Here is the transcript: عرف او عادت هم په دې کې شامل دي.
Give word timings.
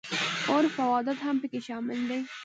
عرف 0.49 0.75
او 0.83 0.89
عادت 0.95 1.19
هم 1.25 1.35
په 1.41 1.47
دې 1.51 1.51
کې 1.51 1.59
شامل 1.67 1.99
دي. 2.09 2.19